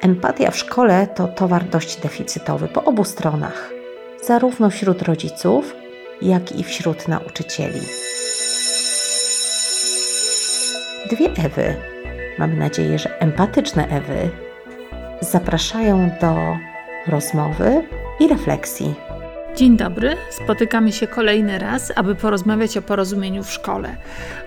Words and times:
Empatia 0.00 0.50
w 0.50 0.56
szkole 0.56 1.06
to 1.06 1.28
towar 1.28 1.64
dość 1.64 1.96
deficytowy 1.96 2.68
po 2.68 2.84
obu 2.84 3.04
stronach, 3.04 3.70
zarówno 4.24 4.70
wśród 4.70 5.02
rodziców, 5.02 5.74
jak 6.22 6.52
i 6.52 6.64
wśród 6.64 7.08
nauczycieli. 7.08 7.80
Dwie 11.10 11.30
Ewy, 11.44 11.76
mamy 12.38 12.56
nadzieję, 12.56 12.98
że 12.98 13.20
empatyczne 13.20 13.88
Ewy, 13.88 14.30
zapraszają 15.20 16.10
do 16.20 16.36
rozmowy 17.06 17.82
i 18.20 18.28
refleksji. 18.28 19.07
Dzień 19.58 19.76
dobry, 19.76 20.16
spotykamy 20.30 20.92
się 20.92 21.06
kolejny 21.06 21.58
raz, 21.58 21.92
aby 21.96 22.14
porozmawiać 22.14 22.76
o 22.76 22.82
porozumieniu 22.82 23.44
w 23.44 23.50
szkole. 23.50 23.96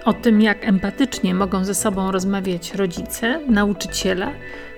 O 0.05 0.13
tym, 0.13 0.41
jak 0.41 0.67
empatycznie 0.67 1.35
mogą 1.35 1.65
ze 1.65 1.75
sobą 1.75 2.11
rozmawiać 2.11 2.73
rodzice, 2.73 3.39
nauczyciele, 3.47 4.27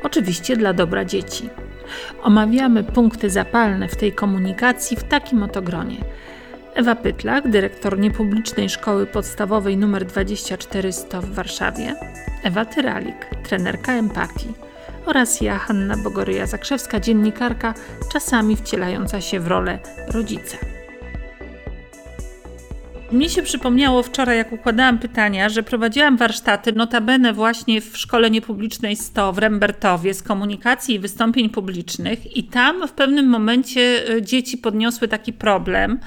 oczywiście 0.03 0.57
dla 0.57 0.73
dobra 0.73 1.05
dzieci. 1.05 1.49
Omawiamy 2.23 2.83
punkty 2.83 3.29
zapalne 3.29 3.87
w 3.87 3.95
tej 3.95 4.11
komunikacji 4.11 4.97
w 4.97 5.03
takim 5.03 5.43
oto 5.43 5.61
gronie. 5.61 5.97
Ewa 6.73 6.95
Pytlak, 6.95 7.49
dyrektor 7.49 7.99
niepublicznej 7.99 8.69
szkoły 8.69 9.05
podstawowej 9.05 9.73
nr 9.73 10.05
2400 10.05 11.21
w 11.21 11.29
Warszawie, 11.29 11.95
Ewa 12.43 12.65
Tyralik, 12.65 13.25
trenerka 13.43 13.93
empatii 13.93 14.53
oraz 15.05 15.41
ja, 15.41 15.57
Hanna 15.57 15.95
Bogoryja-Zakrzewska, 15.97 16.99
dziennikarka, 16.99 17.73
czasami 18.11 18.55
wcielająca 18.55 19.21
się 19.21 19.39
w 19.39 19.47
rolę 19.47 19.79
rodzica. 20.07 20.72
Mnie 23.13 23.29
się 23.29 23.41
przypomniało 23.41 24.03
wczoraj, 24.03 24.37
jak 24.37 24.51
układałam 24.51 24.99
pytania, 24.99 25.49
że 25.49 25.63
prowadziłam 25.63 26.17
warsztaty, 26.17 26.71
notabene 26.71 27.33
właśnie 27.33 27.81
w 27.81 27.97
Szkole 27.97 28.31
Niepublicznej 28.31 28.95
100 28.95 29.33
w 29.33 29.37
Rembertowie 29.37 30.13
z 30.13 30.23
komunikacji 30.23 30.95
i 30.95 30.99
wystąpień 30.99 31.49
publicznych 31.49 32.37
i 32.37 32.43
tam 32.43 32.87
w 32.87 32.91
pewnym 32.91 33.27
momencie 33.27 33.81
e, 34.09 34.21
dzieci 34.21 34.57
podniosły 34.57 35.07
taki 35.07 35.33
problem 35.33 35.99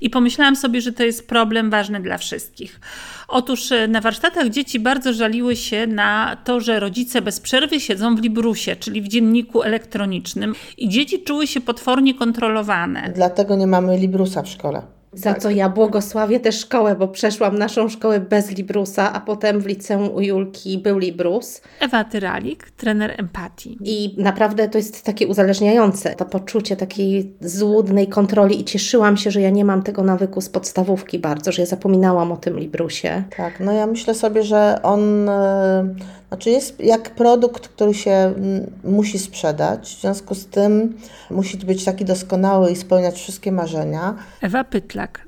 i 0.00 0.10
pomyślałam 0.10 0.56
sobie, 0.56 0.80
że 0.80 0.92
to 0.92 1.04
jest 1.04 1.28
problem 1.28 1.70
ważny 1.70 2.00
dla 2.00 2.18
wszystkich. 2.18 2.80
Otóż 3.28 3.72
e, 3.72 3.88
na 3.88 4.00
warsztatach 4.00 4.48
dzieci 4.48 4.80
bardzo 4.80 5.12
żaliły 5.12 5.56
się 5.56 5.86
na 5.86 6.36
to, 6.44 6.60
że 6.60 6.80
rodzice 6.80 7.22
bez 7.22 7.40
przerwy 7.40 7.80
siedzą 7.80 8.16
w 8.16 8.22
Librusie, 8.22 8.76
czyli 8.76 9.02
w 9.02 9.08
dzienniku 9.08 9.62
elektronicznym 9.62 10.54
i 10.78 10.88
dzieci 10.88 11.22
czuły 11.22 11.46
się 11.46 11.60
potwornie 11.60 12.14
kontrolowane. 12.14 13.12
Dlatego 13.14 13.56
nie 13.56 13.66
mamy 13.66 13.98
Librusa 13.98 14.42
w 14.42 14.48
szkole. 14.48 14.95
Za 15.12 15.34
co 15.34 15.50
ja 15.50 15.68
błogosławię 15.68 16.40
tę 16.40 16.52
szkołę, 16.52 16.96
bo 16.96 17.08
przeszłam 17.08 17.58
naszą 17.58 17.88
szkołę 17.88 18.20
bez 18.20 18.50
Librusa, 18.50 19.12
a 19.12 19.20
potem 19.20 19.60
w 19.60 19.66
liceum 19.66 20.14
u 20.14 20.20
Julki 20.20 20.78
był 20.78 20.98
Librus. 20.98 21.60
Ewa 21.80 22.04
Tyralik, 22.04 22.70
trener 22.70 23.14
empatii. 23.20 23.78
I 23.84 24.14
naprawdę 24.22 24.68
to 24.68 24.78
jest 24.78 25.02
takie 25.02 25.26
uzależniające, 25.26 26.14
to 26.14 26.24
poczucie 26.24 26.76
takiej 26.76 27.32
złudnej 27.40 28.08
kontroli 28.08 28.60
i 28.60 28.64
cieszyłam 28.64 29.16
się, 29.16 29.30
że 29.30 29.40
ja 29.40 29.50
nie 29.50 29.64
mam 29.64 29.82
tego 29.82 30.02
nawyku 30.02 30.40
z 30.40 30.48
podstawówki 30.48 31.18
bardzo, 31.18 31.52
że 31.52 31.62
ja 31.62 31.66
zapominałam 31.66 32.32
o 32.32 32.36
tym 32.36 32.58
Librusie. 32.58 33.24
Tak, 33.36 33.60
no 33.60 33.72
ja 33.72 33.86
myślę 33.86 34.14
sobie, 34.14 34.42
że 34.42 34.80
on 34.82 35.28
e, 35.28 35.94
znaczy 36.28 36.50
jest 36.50 36.80
jak 36.80 37.10
produkt, 37.10 37.68
który 37.68 37.94
się 37.94 38.10
mm, 38.10 38.66
musi 38.84 39.18
sprzedać, 39.18 39.96
w 39.96 40.00
związku 40.00 40.34
z 40.34 40.46
tym 40.46 40.96
musi 41.30 41.56
być 41.56 41.84
taki 41.84 42.04
doskonały 42.04 42.70
i 42.70 42.76
spełniać 42.76 43.14
wszystkie 43.14 43.52
marzenia. 43.52 44.14
Ewa 44.42 44.64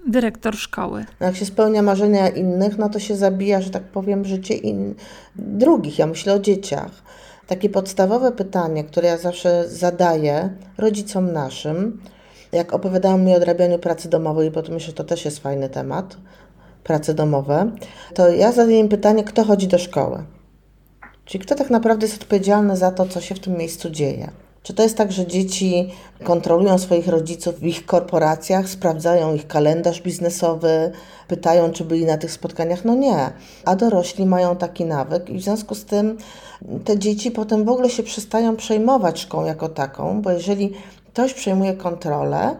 Dyrektor 0.07 0.57
szkoły. 0.57 1.05
No 1.21 1.27
jak 1.27 1.37
się 1.37 1.47
spełnia 1.47 1.83
marzenia 1.83 2.29
innych, 2.29 2.79
no 2.79 2.89
to 2.89 2.99
się 2.99 3.17
zabija, 3.17 3.61
że 3.61 3.71
tak 3.71 3.83
powiem, 3.83 4.25
życie 4.25 4.55
in... 4.55 4.95
drugich. 5.37 5.99
Ja 5.99 6.07
myślę 6.07 6.35
o 6.35 6.39
dzieciach. 6.39 6.91
Takie 7.47 7.69
podstawowe 7.69 8.33
pytanie, 8.33 8.85
które 8.85 9.09
ja 9.09 9.19
zawsze 9.19 9.69
zadaję 9.69 10.51
rodzicom 10.79 11.33
naszym, 11.33 12.01
jak 12.53 12.73
opowiadałam 12.73 13.25
mi 13.25 13.33
o 13.33 13.37
odrabianiu 13.37 13.79
pracy 13.79 14.09
domowej, 14.09 14.51
bo 14.51 14.63
to 14.63 14.73
myślę, 14.73 14.87
że 14.87 14.93
to 14.93 15.05
też 15.05 15.25
jest 15.25 15.39
fajny 15.39 15.69
temat, 15.69 16.17
prace 16.85 17.15
domowe, 17.15 17.71
to 18.15 18.29
ja 18.29 18.53
zadaję 18.53 18.79
im 18.79 18.89
pytanie, 18.89 19.25
kto 19.25 19.45
chodzi 19.45 19.69
do 19.69 19.79
szkoły. 19.79 20.25
Czyli 21.25 21.45
kto 21.45 21.55
tak 21.55 21.71
naprawdę 21.71 22.07
jest 22.07 22.23
odpowiedzialny 22.23 22.77
za 22.77 22.91
to, 22.91 23.07
co 23.07 23.21
się 23.21 23.35
w 23.35 23.41
tym 23.41 23.57
miejscu 23.57 23.91
dzieje? 23.91 24.31
Czy 24.69 24.75
to 24.75 24.83
jest 24.83 24.97
tak, 24.97 25.13
że 25.13 25.27
dzieci 25.27 25.91
kontrolują 26.25 26.79
swoich 26.79 27.09
rodziców 27.09 27.61
w 27.61 27.67
ich 27.67 27.87
korporacjach, 27.87 28.69
sprawdzają 28.69 29.35
ich 29.35 29.47
kalendarz 29.47 30.03
biznesowy, 30.03 30.93
pytają, 31.29 31.71
czy 31.71 31.85
byli 31.85 32.05
na 32.05 32.19
tych 32.19 32.33
spotkaniach? 32.33 32.85
No 32.85 32.95
nie. 32.95 33.31
A 33.65 33.77
dorośli 33.77 34.27
mają 34.27 34.57
taki 34.57 34.85
nawyk 34.85 35.31
i 35.31 35.39
w 35.39 35.43
związku 35.43 35.75
z 35.75 35.85
tym 35.85 36.19
te 36.85 36.99
dzieci 36.99 37.31
potem 37.31 37.65
w 37.65 37.69
ogóle 37.69 37.91
się 37.91 38.03
przestają 38.03 38.57
przejmować 38.57 39.21
szkołą 39.21 39.45
jako 39.45 39.69
taką, 39.69 40.23
bo 40.23 40.31
jeżeli 40.31 40.73
ktoś 41.13 41.35
przejmuje 41.35 41.75
kontrolę, 41.75 42.57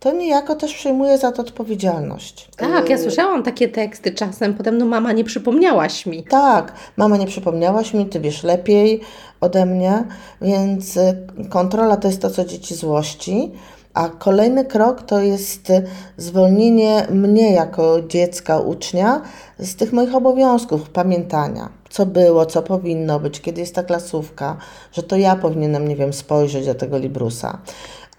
to 0.00 0.12
niejako 0.12 0.54
też 0.54 0.74
przejmuje 0.74 1.18
za 1.18 1.32
to 1.32 1.42
odpowiedzialność. 1.42 2.48
Tak, 2.56 2.90
ja 2.90 2.96
y, 2.96 2.98
słyszałam 2.98 3.42
takie 3.42 3.68
teksty 3.68 4.12
czasem, 4.12 4.54
potem 4.54 4.78
no 4.78 4.86
mama 4.86 5.12
nie 5.12 5.24
przypomniałaś 5.24 6.06
mi. 6.06 6.24
Tak, 6.24 6.72
mama 6.96 7.16
nie 7.16 7.26
przypomniałaś 7.26 7.94
mi, 7.94 8.06
ty 8.06 8.20
wiesz 8.20 8.42
lepiej 8.42 9.00
ode 9.40 9.66
mnie, 9.66 10.04
więc 10.42 10.96
y, 10.96 11.26
kontrola 11.50 11.96
to 11.96 12.08
jest 12.08 12.22
to, 12.22 12.30
co 12.30 12.44
dzieci 12.44 12.74
złości. 12.74 13.52
A 13.94 14.08
kolejny 14.08 14.64
krok 14.64 15.02
to 15.02 15.20
jest 15.20 15.72
zwolnienie 16.16 17.06
mnie 17.10 17.52
jako 17.52 18.02
dziecka, 18.02 18.58
ucznia 18.58 19.22
z 19.58 19.76
tych 19.76 19.92
moich 19.92 20.14
obowiązków, 20.14 20.90
pamiętania, 20.90 21.68
co 21.90 22.06
było, 22.06 22.46
co 22.46 22.62
powinno 22.62 23.20
być, 23.20 23.40
kiedy 23.40 23.60
jest 23.60 23.74
ta 23.74 23.82
klasówka, 23.82 24.56
że 24.92 25.02
to 25.02 25.16
ja 25.16 25.36
powinienem, 25.36 25.88
nie 25.88 25.96
wiem, 25.96 26.12
spojrzeć 26.12 26.66
do 26.66 26.74
tego 26.74 26.98
Librusa. 26.98 27.58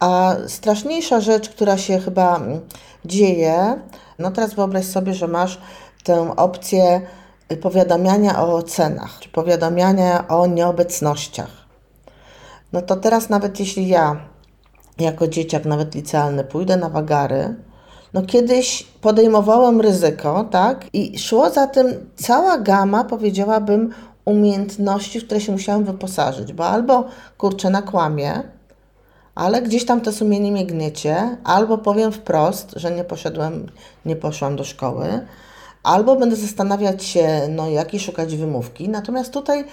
A 0.02 0.36
straszniejsza 0.48 1.20
rzecz, 1.20 1.50
która 1.50 1.78
się 1.78 2.00
chyba 2.00 2.36
mm, 2.36 2.60
dzieje, 3.06 3.82
no 4.20 4.32
teraz 4.32 4.54
wyobraź 4.54 4.86
sobie, 4.86 5.14
że 5.14 5.28
masz 5.28 5.62
tę 6.04 6.36
opcję 6.36 7.02
powiadamiania 7.62 8.44
o 8.44 8.54
ocenach, 8.54 9.20
czy 9.20 9.30
powiadamiania 9.30 10.28
o 10.28 10.48
nieobecnościach. 10.48 11.52
No 12.74 12.82
to 12.82 12.96
teraz 12.96 13.30
nawet 13.30 13.60
jeśli 13.60 13.88
ja 13.88 14.16
jako 15.00 15.28
dzieciak, 15.28 15.66
nawet 15.66 15.96
licealny, 15.96 16.44
pójdę 16.44 16.78
na 16.78 16.90
wagary, 16.90 17.56
no 18.14 18.22
kiedyś 18.22 18.84
podejmowałem 18.84 19.82
ryzyko, 19.82 20.44
tak? 20.52 20.86
I 20.94 21.20
szło 21.20 21.50
za 21.50 21.68
tym 21.68 22.10
cała 22.16 22.58
gama, 22.58 23.04
powiedziałabym, 23.04 23.94
umiejętności, 24.26 25.20
w 25.20 25.26
które 25.26 25.42
się 25.42 25.52
musiałam 25.52 25.84
wyposażyć, 25.84 26.54
bo 26.54 26.66
albo 26.66 27.06
kurczę 27.38 27.70
nakłamie, 27.70 28.44
ale 29.36 29.62
gdzieś 29.62 29.86
tam 29.86 30.02
to 30.02 30.12
sumienie 30.12 30.52
mnie 30.52 30.66
gniecie, 30.66 31.38
albo 31.44 31.78
powiem 31.78 32.12
wprost, 32.12 32.74
że 32.76 32.92
nie 32.92 33.04
poszedłem, 33.04 33.72
nie 34.06 34.16
poszłam 34.16 34.56
do 34.56 34.64
szkoły, 34.64 35.26
albo 35.84 36.16
będę 36.16 36.36
zastanawiać 36.36 37.04
się, 37.04 37.48
no 37.50 37.70
jakiej 37.70 38.00
szukać 38.00 38.36
wymówki. 38.36 38.90
Natomiast 38.90 39.34
tutaj 39.34 39.66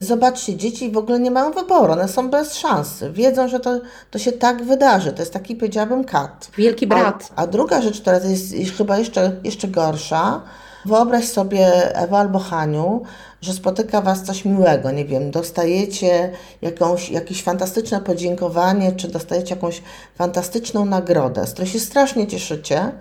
zobaczcie, 0.00 0.56
dzieci 0.56 0.90
w 0.90 0.96
ogóle 0.96 1.20
nie 1.20 1.30
mają 1.30 1.50
wyboru, 1.50 1.92
one 1.92 2.08
są 2.08 2.30
bez 2.30 2.54
szansy. 2.54 3.10
Wiedzą, 3.10 3.48
że 3.48 3.60
to, 3.60 3.80
to 4.10 4.18
się 4.18 4.32
tak 4.32 4.64
wydarzy. 4.64 5.12
To 5.12 5.22
jest 5.22 5.32
taki, 5.32 5.56
powiedziałabym, 5.56 6.04
kat. 6.04 6.50
Wielki 6.56 6.86
brat. 6.86 7.32
A, 7.36 7.42
a 7.42 7.46
druga 7.46 7.82
rzecz, 7.82 8.00
która 8.00 8.18
jest 8.18 8.54
chyba 8.76 8.98
jeszcze, 8.98 9.32
jeszcze 9.44 9.68
gorsza, 9.68 10.42
Wyobraź 10.86 11.28
sobie, 11.28 11.94
Ewa 11.96 12.18
albo 12.18 12.38
Haniu, 12.38 13.02
że 13.40 13.52
spotyka 13.52 14.00
Was 14.00 14.22
coś 14.22 14.44
miłego, 14.44 14.90
nie 14.90 15.04
wiem, 15.04 15.30
dostajecie 15.30 16.30
jakąś, 16.62 17.10
jakieś 17.10 17.42
fantastyczne 17.42 18.00
podziękowanie, 18.00 18.92
czy 18.92 19.08
dostajecie 19.08 19.54
jakąś 19.54 19.82
fantastyczną 20.14 20.84
nagrodę, 20.84 21.46
z 21.46 21.52
której 21.52 21.70
się 21.70 21.80
strasznie 21.80 22.26
cieszycie, 22.26 22.92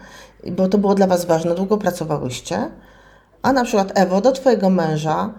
bo 0.51 0.67
to 0.67 0.77
było 0.77 0.95
dla 0.95 1.07
Was 1.07 1.25
ważne, 1.25 1.55
długo 1.55 1.77
pracowałyście, 1.77 2.69
a 3.41 3.53
na 3.53 3.63
przykład 3.63 3.91
Ewo, 3.95 4.21
do 4.21 4.31
Twojego 4.31 4.69
męża 4.69 5.33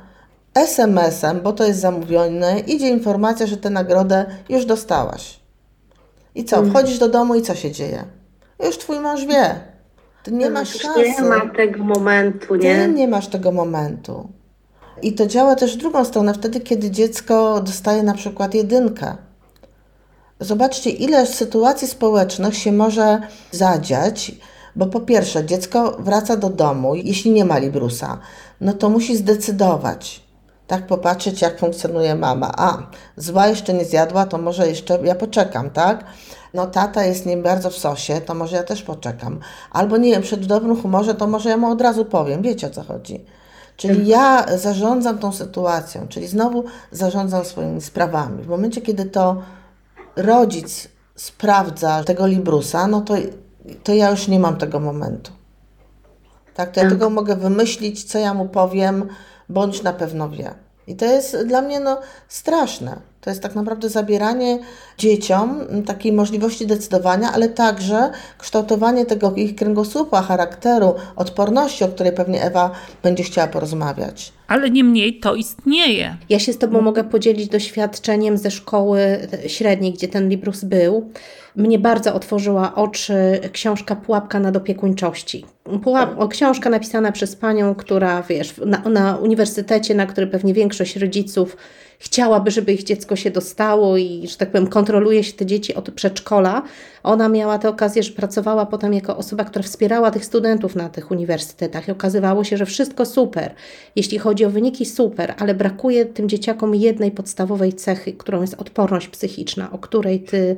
SMS-em, 0.54 1.40
bo 1.40 1.52
to 1.52 1.64
jest 1.64 1.80
zamówione, 1.80 2.60
idzie 2.60 2.88
informacja, 2.88 3.46
że 3.46 3.56
tę 3.56 3.70
nagrodę 3.70 4.26
już 4.48 4.64
dostałaś. 4.64 5.40
I 6.34 6.44
co, 6.44 6.56
mhm. 6.56 6.72
wchodzisz 6.72 6.98
do 6.98 7.08
domu 7.08 7.34
i 7.34 7.42
co 7.42 7.54
się 7.54 7.70
dzieje? 7.70 8.04
Już 8.64 8.78
Twój 8.78 9.00
mąż 9.00 9.24
wie, 9.24 9.73
ty 10.24 10.32
nie 10.32 10.50
no, 10.50 10.60
masz 10.60 10.78
szansy. 10.78 11.00
Nie 11.00 11.22
ma 11.22 11.40
tego 11.56 11.84
momentu, 11.84 12.54
nie? 12.54 12.74
Ty 12.74 12.92
nie 12.92 13.08
masz 13.08 13.28
tego 13.28 13.52
momentu. 13.52 14.28
I 15.02 15.12
to 15.12 15.26
działa 15.26 15.54
też 15.54 15.76
w 15.76 15.80
drugą 15.80 16.04
stronę, 16.04 16.34
wtedy, 16.34 16.60
kiedy 16.60 16.90
dziecko 16.90 17.60
dostaje 17.60 18.02
na 18.02 18.14
przykład 18.14 18.54
jedynkę. 18.54 19.16
Zobaczcie, 20.40 20.90
ile 20.90 21.26
sytuacji 21.26 21.88
społecznych 21.88 22.56
się 22.56 22.72
może 22.72 23.20
zadziać, 23.50 24.32
bo 24.76 24.86
po 24.86 25.00
pierwsze, 25.00 25.44
dziecko 25.44 25.96
wraca 25.98 26.36
do 26.36 26.50
domu, 26.50 26.94
jeśli 26.94 27.30
nie 27.30 27.44
ma 27.44 27.58
Librusa, 27.58 28.18
no 28.60 28.72
to 28.72 28.90
musi 28.90 29.16
zdecydować. 29.16 30.24
Tak, 30.66 30.86
popatrzeć, 30.86 31.42
jak 31.42 31.58
funkcjonuje 31.58 32.14
mama. 32.14 32.52
A, 32.56 32.78
zła 33.16 33.46
jeszcze 33.46 33.74
nie 33.74 33.84
zjadła, 33.84 34.26
to 34.26 34.38
może 34.38 34.68
jeszcze 34.68 34.98
ja 35.04 35.14
poczekam, 35.14 35.70
tak? 35.70 36.04
No 36.54 36.66
tata 36.66 37.04
jest 37.04 37.26
nie 37.26 37.36
bardzo 37.36 37.70
w 37.70 37.76
sosie, 37.76 38.20
to 38.20 38.34
może 38.34 38.56
ja 38.56 38.62
też 38.62 38.82
poczekam. 38.82 39.40
Albo 39.70 39.96
nie 39.96 40.10
wiem, 40.10 40.22
przed 40.22 40.40
w 40.40 40.46
dobrym 40.46 40.82
humorze, 40.82 41.14
to 41.14 41.26
może 41.26 41.48
ja 41.48 41.56
mu 41.56 41.70
od 41.70 41.80
razu 41.80 42.04
powiem, 42.04 42.42
wiecie 42.42 42.66
o 42.66 42.70
co 42.70 42.82
chodzi. 42.82 43.24
Czyli 43.76 44.06
ja 44.06 44.46
zarządzam 44.58 45.18
tą 45.18 45.32
sytuacją, 45.32 46.08
czyli 46.08 46.26
znowu 46.26 46.64
zarządzam 46.92 47.44
swoimi 47.44 47.80
sprawami. 47.80 48.42
W 48.42 48.48
momencie, 48.48 48.80
kiedy 48.80 49.04
to 49.04 49.42
rodzic 50.16 50.88
sprawdza 51.16 52.04
tego 52.04 52.26
Librusa, 52.26 52.86
no 52.86 53.00
to, 53.00 53.14
to 53.84 53.94
ja 53.94 54.10
już 54.10 54.28
nie 54.28 54.40
mam 54.40 54.56
tego 54.56 54.80
momentu. 54.80 55.32
Tak, 56.54 56.72
to 56.72 56.80
ja 56.80 56.88
tylko 56.88 57.10
mogę 57.10 57.36
wymyślić, 57.36 58.04
co 58.04 58.18
ja 58.18 58.34
mu 58.34 58.48
powiem, 58.48 59.08
bądź 59.48 59.82
na 59.82 59.92
pewno 59.92 60.28
wie. 60.28 60.54
I 60.86 60.96
to 60.96 61.04
jest 61.04 61.36
dla 61.46 61.62
mnie 61.62 61.80
no, 61.80 62.00
straszne. 62.28 63.00
To 63.24 63.30
jest 63.30 63.42
tak 63.42 63.54
naprawdę 63.54 63.88
zabieranie 63.88 64.58
dzieciom 64.98 65.60
takiej 65.86 66.12
możliwości 66.12 66.66
decydowania, 66.66 67.32
ale 67.32 67.48
także 67.48 68.10
kształtowanie 68.38 69.06
tego 69.06 69.32
ich 69.34 69.54
kręgosłupa, 69.54 70.22
charakteru, 70.22 70.94
odporności, 71.16 71.84
o 71.84 71.88
której 71.88 72.12
pewnie 72.12 72.42
Ewa 72.42 72.70
będzie 73.02 73.24
chciała 73.24 73.46
porozmawiać. 73.46 74.32
Ale 74.48 74.70
niemniej 74.70 75.20
to 75.20 75.34
istnieje. 75.34 76.16
Ja 76.28 76.38
się 76.38 76.52
z 76.52 76.58
Tobą 76.58 76.80
mogę 76.80 77.04
podzielić 77.04 77.48
doświadczeniem 77.48 78.38
ze 78.38 78.50
szkoły 78.50 78.98
średniej, 79.46 79.92
gdzie 79.92 80.08
ten 80.08 80.28
Librus 80.28 80.64
był. 80.64 81.10
Mnie 81.56 81.78
bardzo 81.78 82.14
otworzyła 82.14 82.74
oczy 82.74 83.14
książka 83.52 83.96
Pułapka 83.96 84.40
nad 84.40 84.56
opiekuńczości. 84.56 85.44
Pułap, 85.82 86.28
książka 86.28 86.70
napisana 86.70 87.12
przez 87.12 87.36
panią, 87.36 87.74
która 87.74 88.22
wiesz, 88.22 88.54
na, 88.66 88.78
na 88.78 89.16
uniwersytecie, 89.16 89.94
na 89.94 90.06
który 90.06 90.26
pewnie 90.26 90.54
większość 90.54 90.96
rodziców 90.96 91.56
chciałaby, 92.04 92.50
żeby 92.50 92.72
ich 92.72 92.82
dziecko 92.82 93.16
się 93.16 93.30
dostało 93.30 93.96
i, 93.96 94.28
że 94.28 94.36
tak 94.36 94.50
powiem, 94.50 94.66
kontroluje 94.66 95.24
się 95.24 95.32
te 95.32 95.46
dzieci 95.46 95.74
od 95.74 95.90
przedszkola. 95.90 96.62
Ona 97.02 97.28
miała 97.28 97.58
tę 97.58 97.68
okazję, 97.68 98.02
że 98.02 98.12
pracowała 98.12 98.66
potem 98.66 98.94
jako 98.94 99.16
osoba, 99.16 99.44
która 99.44 99.62
wspierała 99.62 100.10
tych 100.10 100.24
studentów 100.24 100.76
na 100.76 100.88
tych 100.88 101.10
uniwersytetach 101.10 101.88
i 101.88 101.92
okazywało 101.92 102.44
się, 102.44 102.56
że 102.56 102.66
wszystko 102.66 103.06
super. 103.06 103.54
Jeśli 103.96 104.18
chodzi 104.18 104.44
o 104.44 104.50
wyniki, 104.50 104.86
super, 104.86 105.34
ale 105.38 105.54
brakuje 105.54 106.06
tym 106.06 106.28
dzieciakom 106.28 106.74
jednej 106.74 107.10
podstawowej 107.10 107.72
cechy, 107.72 108.12
którą 108.12 108.40
jest 108.40 108.54
odporność 108.54 109.08
psychiczna, 109.08 109.72
o 109.72 109.78
której 109.78 110.20
ty, 110.20 110.56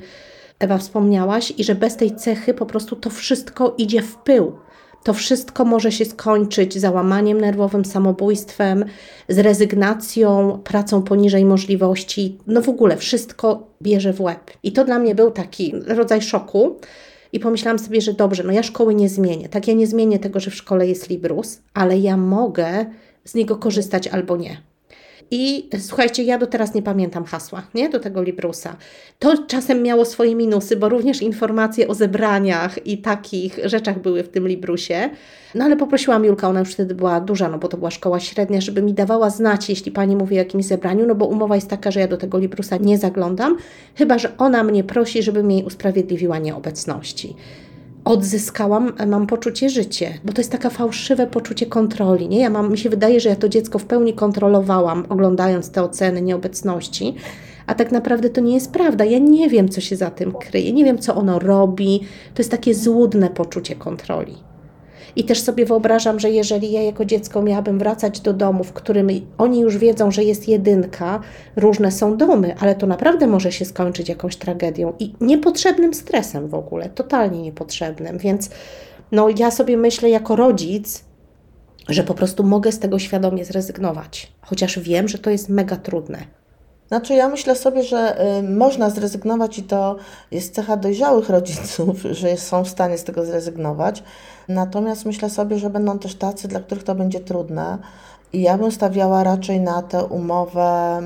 Ewa, 0.58 0.78
wspomniałaś, 0.78 1.52
i 1.58 1.64
że 1.64 1.74
bez 1.74 1.96
tej 1.96 2.16
cechy 2.16 2.54
po 2.54 2.66
prostu 2.66 2.96
to 2.96 3.10
wszystko 3.10 3.74
idzie 3.78 4.02
w 4.02 4.16
pył. 4.16 4.58
To 5.06 5.14
wszystko 5.14 5.64
może 5.64 5.92
się 5.92 6.04
skończyć 6.04 6.78
załamaniem 6.78 7.40
nerwowym, 7.40 7.84
samobójstwem, 7.84 8.84
z 9.28 9.38
rezygnacją, 9.38 10.58
pracą 10.64 11.02
poniżej 11.02 11.44
możliwości. 11.44 12.38
No 12.46 12.62
w 12.62 12.68
ogóle 12.68 12.96
wszystko 12.96 13.66
bierze 13.82 14.12
w 14.12 14.20
łeb. 14.20 14.50
I 14.62 14.72
to 14.72 14.84
dla 14.84 14.98
mnie 14.98 15.14
był 15.14 15.30
taki 15.30 15.72
rodzaj 15.86 16.22
szoku. 16.22 16.76
I 17.32 17.40
pomyślałam 17.40 17.78
sobie, 17.78 18.00
że 18.00 18.12
dobrze, 18.12 18.42
no 18.42 18.52
ja 18.52 18.62
szkoły 18.62 18.94
nie 18.94 19.08
zmienię. 19.08 19.48
Tak, 19.48 19.68
ja 19.68 19.74
nie 19.74 19.86
zmienię 19.86 20.18
tego, 20.18 20.40
że 20.40 20.50
w 20.50 20.54
szkole 20.54 20.86
jest 20.86 21.10
Librus, 21.10 21.58
ale 21.74 21.98
ja 21.98 22.16
mogę 22.16 22.86
z 23.24 23.34
niego 23.34 23.56
korzystać 23.56 24.08
albo 24.08 24.36
nie. 24.36 24.56
I 25.30 25.68
słuchajcie, 25.78 26.22
ja 26.22 26.38
do 26.38 26.46
teraz 26.46 26.74
nie 26.74 26.82
pamiętam 26.82 27.24
hasła, 27.24 27.62
nie? 27.74 27.88
Do 27.88 28.00
tego 28.00 28.22
Librusa. 28.22 28.76
To 29.18 29.46
czasem 29.46 29.82
miało 29.82 30.04
swoje 30.04 30.34
minusy, 30.34 30.76
bo 30.76 30.88
również 30.88 31.22
informacje 31.22 31.88
o 31.88 31.94
zebraniach 31.94 32.86
i 32.86 32.98
takich 32.98 33.58
rzeczach 33.64 33.98
były 33.98 34.22
w 34.22 34.28
tym 34.28 34.48
Librusie. 34.48 35.10
No 35.54 35.64
ale 35.64 35.76
poprosiłam 35.76 36.24
Julka, 36.24 36.48
ona 36.48 36.60
już 36.60 36.72
wtedy 36.72 36.94
była 36.94 37.20
duża, 37.20 37.48
no 37.48 37.58
bo 37.58 37.68
to 37.68 37.76
była 37.76 37.90
szkoła 37.90 38.20
średnia, 38.20 38.60
żeby 38.60 38.82
mi 38.82 38.94
dawała 38.94 39.30
znać, 39.30 39.68
jeśli 39.68 39.92
pani 39.92 40.16
mówi 40.16 40.36
o 40.36 40.38
jakimś 40.38 40.64
zebraniu, 40.64 41.06
no 41.06 41.14
bo 41.14 41.26
umowa 41.26 41.54
jest 41.54 41.70
taka, 41.70 41.90
że 41.90 42.00
ja 42.00 42.08
do 42.08 42.16
tego 42.16 42.38
Librusa 42.38 42.76
nie 42.76 42.98
zaglądam, 42.98 43.56
chyba 43.94 44.18
że 44.18 44.36
ona 44.38 44.64
mnie 44.64 44.84
prosi, 44.84 45.22
żebym 45.22 45.50
jej 45.50 45.64
usprawiedliwiła 45.64 46.38
nieobecności 46.38 47.36
odzyskałam, 48.06 48.92
mam 49.06 49.26
poczucie 49.26 49.70
życia, 49.70 50.06
bo 50.24 50.32
to 50.32 50.40
jest 50.40 50.52
taka 50.52 50.70
fałszywe 50.70 51.26
poczucie 51.26 51.66
kontroli, 51.66 52.28
nie? 52.28 52.40
Ja 52.40 52.50
mam, 52.50 52.72
mi 52.72 52.78
się 52.78 52.90
wydaje, 52.90 53.20
że 53.20 53.28
ja 53.28 53.36
to 53.36 53.48
dziecko 53.48 53.78
w 53.78 53.84
pełni 53.84 54.14
kontrolowałam, 54.14 55.06
oglądając 55.08 55.70
te 55.70 55.82
oceny 55.82 56.22
nieobecności, 56.22 57.14
a 57.66 57.74
tak 57.74 57.92
naprawdę 57.92 58.30
to 58.30 58.40
nie 58.40 58.54
jest 58.54 58.72
prawda. 58.72 59.04
Ja 59.04 59.18
nie 59.18 59.48
wiem, 59.48 59.68
co 59.68 59.80
się 59.80 59.96
za 59.96 60.10
tym 60.10 60.32
kryje, 60.32 60.72
nie 60.72 60.84
wiem, 60.84 60.98
co 60.98 61.14
ono 61.14 61.38
robi. 61.38 62.00
To 62.34 62.40
jest 62.40 62.50
takie 62.50 62.74
złudne 62.74 63.30
poczucie 63.30 63.76
kontroli. 63.76 64.34
I 65.16 65.24
też 65.24 65.40
sobie 65.40 65.66
wyobrażam, 65.66 66.20
że 66.20 66.30
jeżeli 66.30 66.72
ja 66.72 66.82
jako 66.82 67.04
dziecko 67.04 67.42
miałabym 67.42 67.78
wracać 67.78 68.20
do 68.20 68.32
domu, 68.32 68.64
w 68.64 68.72
którym 68.72 69.08
oni 69.38 69.60
już 69.60 69.78
wiedzą, 69.78 70.10
że 70.10 70.24
jest 70.24 70.48
jedynka, 70.48 71.20
różne 71.56 71.92
są 71.92 72.16
domy, 72.16 72.54
ale 72.58 72.74
to 72.74 72.86
naprawdę 72.86 73.26
może 73.26 73.52
się 73.52 73.64
skończyć 73.64 74.08
jakąś 74.08 74.36
tragedią 74.36 74.92
i 74.98 75.14
niepotrzebnym 75.20 75.94
stresem 75.94 76.48
w 76.48 76.54
ogóle, 76.54 76.88
totalnie 76.88 77.42
niepotrzebnym. 77.42 78.18
Więc 78.18 78.50
no, 79.12 79.28
ja 79.38 79.50
sobie 79.50 79.76
myślę 79.76 80.10
jako 80.10 80.36
rodzic, 80.36 81.04
że 81.88 82.02
po 82.02 82.14
prostu 82.14 82.44
mogę 82.44 82.72
z 82.72 82.78
tego 82.78 82.98
świadomie 82.98 83.44
zrezygnować, 83.44 84.32
chociaż 84.40 84.78
wiem, 84.78 85.08
że 85.08 85.18
to 85.18 85.30
jest 85.30 85.48
mega 85.48 85.76
trudne. 85.76 86.18
Znaczy, 86.88 87.14
ja 87.14 87.28
myślę 87.28 87.56
sobie, 87.56 87.82
że 87.82 88.26
y, 88.38 88.42
można 88.42 88.90
zrezygnować 88.90 89.58
i 89.58 89.62
to 89.62 89.96
jest 90.30 90.54
cecha 90.54 90.76
dojrzałych 90.76 91.30
rodziców, 91.30 91.96
że 92.20 92.36
są 92.36 92.64
w 92.64 92.68
stanie 92.68 92.98
z 92.98 93.04
tego 93.04 93.24
zrezygnować. 93.24 94.02
Natomiast 94.48 95.04
myślę 95.04 95.30
sobie, 95.30 95.58
że 95.58 95.70
będą 95.70 95.98
też 95.98 96.14
tacy, 96.14 96.48
dla 96.48 96.60
których 96.60 96.84
to 96.84 96.94
będzie 96.94 97.20
trudne. 97.20 97.78
I 98.32 98.42
ja 98.42 98.58
bym 98.58 98.72
stawiała 98.72 99.24
raczej 99.24 99.60
na 99.60 99.82
tę 99.82 100.04
umowę 100.04 101.02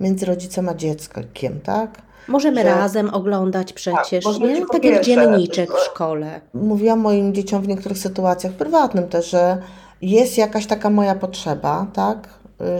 między 0.00 0.26
rodzicem 0.26 0.68
a 0.68 0.74
dzieckiem, 0.74 1.60
tak? 1.60 2.02
Możemy 2.28 2.62
że... 2.62 2.68
razem 2.68 3.14
oglądać 3.14 3.72
przecież, 3.72 4.24
tak, 4.24 4.38
nie? 4.38 4.66
Tak 4.66 4.84
jak 4.84 5.04
dzienniczek 5.04 5.72
w 5.72 5.78
szkole. 5.78 6.40
Mówiłam 6.54 7.00
moim 7.00 7.34
dzieciom 7.34 7.62
w 7.62 7.68
niektórych 7.68 7.98
sytuacjach 7.98 8.52
prywatnym 8.52 9.08
też, 9.08 9.30
że 9.30 9.58
jest 10.02 10.38
jakaś 10.38 10.66
taka 10.66 10.90
moja 10.90 11.14
potrzeba, 11.14 11.86
tak? 11.92 12.28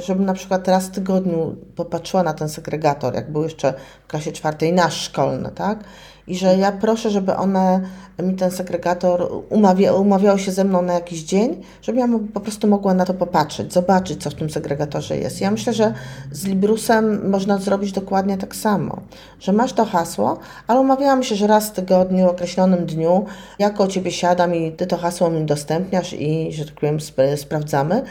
Żebym 0.07 0.25
na 0.25 0.35
przykład 0.35 0.69
raz 0.69 0.87
w 0.87 0.91
tygodniu 0.91 1.57
popatrzyła 1.77 2.23
na 2.23 2.35
ten 2.35 2.49
segregator, 2.49 3.15
jak 3.15 3.33
był 3.33 3.43
jeszcze 3.43 3.75
w 4.05 4.07
klasie 4.07 4.33
czwartej 4.33 4.73
nasz 4.73 5.03
szkolny, 5.03 5.51
tak? 5.55 5.85
I 6.31 6.37
że 6.37 6.57
ja 6.57 6.73
proszę, 6.73 7.11
żeby 7.11 7.37
one, 7.37 7.81
mi 8.23 8.35
ten 8.35 8.51
segregator 8.51 9.29
umawia, 9.49 9.93
umawiał 9.93 10.39
się 10.39 10.53
ze 10.53 10.65
mną 10.65 10.83
na 10.83 10.93
jakiś 10.93 11.23
dzień, 11.23 11.63
żebym 11.83 12.01
ja 12.01 12.19
po 12.35 12.41
prostu 12.41 12.69
mogła 12.69 12.95
na 12.95 13.05
to 13.05 13.15
popatrzeć, 13.15 13.73
zobaczyć, 13.73 14.23
co 14.23 14.31
w 14.31 14.35
tym 14.35 14.51
segregatorze 14.51 15.17
jest. 15.17 15.41
Ja 15.41 15.51
myślę, 15.51 15.73
że 15.73 15.95
z 16.33 16.45
Librusem 16.45 17.31
można 17.31 17.59
zrobić 17.59 17.93
dokładnie 17.93 18.39
tak 18.39 18.57
samo, 18.57 19.01
że 19.41 19.53
masz 19.53 19.73
to 19.73 19.85
hasło, 19.85 20.39
ale 20.67 20.81
umawiałam 20.81 21.23
się, 21.23 21.35
że 21.35 21.47
raz 21.47 21.69
w 21.69 21.73
tygodniu, 21.73 22.27
w 22.27 22.31
określonym 22.31 22.87
dniu, 22.87 23.25
jako 23.59 23.87
Ciebie 23.87 24.11
siadam 24.11 24.55
i 24.55 24.73
Ty 24.73 24.87
to 24.87 24.97
hasło 24.97 25.31
mi 25.31 25.43
udostępniasz 25.43 26.13
i, 26.13 26.53
że 26.53 26.65
tak 26.65 26.75
powiem, 26.75 26.97
sp 27.09 27.19
sprawdzamy, 27.37 28.03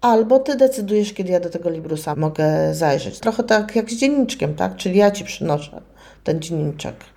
albo 0.00 0.38
Ty 0.38 0.56
decydujesz, 0.56 1.12
kiedy 1.12 1.32
ja 1.32 1.40
do 1.40 1.50
tego 1.50 1.70
Librusa 1.70 2.14
mogę 2.14 2.74
zajrzeć. 2.74 3.18
Trochę 3.18 3.42
tak 3.42 3.76
jak 3.76 3.90
z 3.90 3.96
dzienniczkiem, 3.96 4.54
tak? 4.54 4.76
Czyli 4.76 4.98
ja 4.98 5.10
Ci 5.10 5.24
przynoszę 5.24 5.82
ten 6.24 6.40
dzienniczek. 6.40 7.15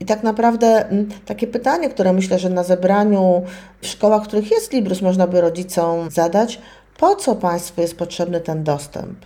I 0.00 0.04
tak 0.04 0.22
naprawdę 0.22 0.88
mm, 0.88 1.08
takie 1.26 1.46
pytanie, 1.46 1.88
które 1.88 2.12
myślę, 2.12 2.38
że 2.38 2.50
na 2.50 2.62
zebraniu 2.62 3.42
w 3.80 3.86
szkołach, 3.86 4.24
w 4.24 4.26
których 4.26 4.50
jest 4.50 4.72
Librus, 4.72 5.02
można 5.02 5.26
by 5.26 5.40
rodzicom 5.40 6.10
zadać, 6.10 6.60
po 6.98 7.16
co 7.16 7.36
Państwu 7.36 7.80
jest 7.80 7.96
potrzebny 7.96 8.40
ten 8.40 8.64
dostęp? 8.64 9.18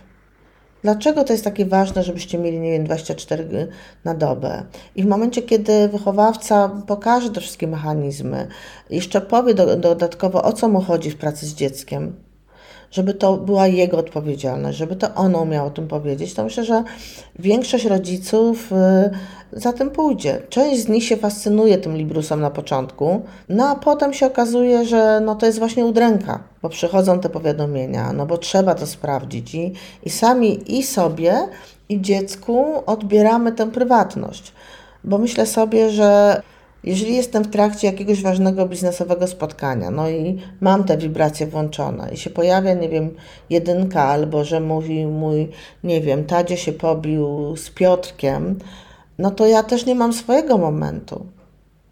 Dlaczego 0.81 1.23
to 1.23 1.33
jest 1.33 1.43
takie 1.43 1.65
ważne, 1.65 2.03
żebyście 2.03 2.37
mieli, 2.37 2.59
nie 2.59 2.71
wiem, 2.71 2.83
24 2.83 3.67
na 4.05 4.13
dobę? 4.13 4.63
I 4.95 5.03
w 5.03 5.07
momencie, 5.07 5.41
kiedy 5.41 5.89
wychowawca 5.89 6.69
pokaże 6.87 7.29
te 7.29 7.41
wszystkie 7.41 7.67
mechanizmy, 7.67 8.47
jeszcze 8.89 9.21
powie 9.21 9.53
do, 9.53 9.75
dodatkowo, 9.77 10.43
o 10.43 10.53
co 10.53 10.69
mu 10.69 10.81
chodzi 10.81 11.11
w 11.11 11.17
pracy 11.17 11.45
z 11.45 11.53
dzieckiem, 11.53 12.15
żeby 12.91 13.13
to 13.13 13.37
była 13.37 13.67
jego 13.67 13.97
odpowiedzialność, 13.97 14.77
żeby 14.77 14.95
to 14.95 15.13
ono 15.15 15.41
umiało 15.41 15.67
o 15.67 15.71
tym 15.71 15.87
powiedzieć, 15.87 16.33
to 16.33 16.43
myślę, 16.43 16.63
że 16.63 16.83
większość 17.39 17.85
rodziców 17.85 18.71
y, 18.71 19.59
za 19.59 19.73
tym 19.73 19.89
pójdzie. 19.89 20.41
Część 20.49 20.81
z 20.81 20.87
nich 20.87 21.03
się 21.03 21.17
fascynuje 21.17 21.77
tym 21.77 21.97
Librusem 21.97 22.41
na 22.41 22.49
początku, 22.49 23.21
no 23.49 23.69
a 23.69 23.75
potem 23.75 24.13
się 24.13 24.25
okazuje, 24.25 24.85
że 24.85 25.21
no 25.25 25.35
to 25.35 25.45
jest 25.45 25.59
właśnie 25.59 25.85
udręka, 25.85 26.43
bo 26.61 26.69
przychodzą 26.69 27.19
te 27.19 27.29
powiadomienia, 27.29 28.13
no 28.13 28.25
bo 28.25 28.37
trzeba 28.37 28.75
to 28.75 28.87
sprawdzić 28.87 29.55
i, 29.55 29.73
i 30.03 30.09
sami 30.09 30.77
i 30.79 30.83
sobie, 30.83 31.47
i 31.89 32.01
dziecku 32.01 32.65
odbieramy 32.85 33.51
tę 33.51 33.71
prywatność. 33.71 34.53
Bo 35.03 35.17
myślę 35.17 35.45
sobie, 35.45 35.89
że 35.89 36.41
jeżeli 36.83 37.15
jestem 37.15 37.43
w 37.43 37.49
trakcie 37.49 37.87
jakiegoś 37.87 38.21
ważnego 38.21 38.65
biznesowego 38.65 39.27
spotkania, 39.27 39.91
no 39.91 40.09
i 40.09 40.41
mam 40.61 40.83
te 40.83 40.97
wibracje 40.97 41.47
włączone 41.47 42.09
i 42.13 42.17
się 42.17 42.29
pojawia, 42.29 42.73
nie 42.73 42.89
wiem, 42.89 43.15
jedynka 43.49 44.03
albo 44.03 44.43
że 44.43 44.59
mówi 44.59 45.07
mój, 45.07 45.49
nie 45.83 46.01
wiem, 46.01 46.25
Tadzie 46.25 46.57
się 46.57 46.71
pobił 46.71 47.55
z 47.57 47.69
Piotrkiem, 47.69 48.59
no 49.17 49.31
to 49.31 49.47
ja 49.47 49.63
też 49.63 49.85
nie 49.85 49.95
mam 49.95 50.13
swojego 50.13 50.57
momentu 50.57 51.25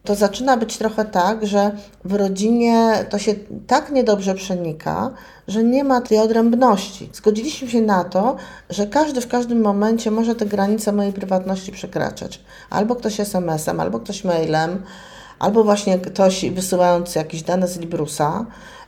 to 0.08 0.16
zaczyna 0.16 0.58
być 0.58 0.78
trochę 0.78 1.06
tak, 1.06 1.48
że 1.48 1.72
w 2.04 2.14
rodzinie 2.14 3.06
to 3.10 3.20
się 3.20 3.34
tak 3.68 3.92
niedobrze 3.92 4.36
przenika, 4.36 5.12
że 5.48 5.64
nie 5.64 5.84
ma 5.84 6.02
tej 6.02 6.18
odrębności. 6.18 7.10
Zgodziliśmy 7.14 7.68
się 7.68 7.82
na 7.82 8.04
to, 8.04 8.36
że 8.70 8.88
każdy 8.88 9.22
w 9.22 9.28
każdym 9.28 9.62
momencie 9.62 10.12
może 10.12 10.36
te 10.36 10.46
granice 10.46 10.92
mojej 10.92 11.14
prywatności 11.14 11.72
przekraczać. 11.72 12.42
Albo 12.70 12.96
ktoś 12.96 13.20
SMS-em, 13.20 13.80
albo 13.80 14.00
ktoś 14.00 14.24
mailem, 14.24 14.84
albo 15.40 15.64
właśnie 15.64 16.00
ktoś 16.00 16.50
wysyłając 16.50 17.16
jakieś 17.16 17.44
dane 17.44 17.68
z 17.68 17.78
Librusa. 17.78 18.46